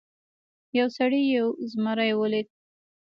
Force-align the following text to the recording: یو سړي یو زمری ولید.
یو 0.77 0.87
سړي 0.97 1.21
یو 1.35 1.47
زمری 1.71 2.11
ولید. 2.19 2.47